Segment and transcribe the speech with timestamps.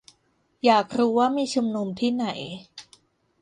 [0.65, 2.25] อยากรู้ว่ามีชุมนุมที่ไหน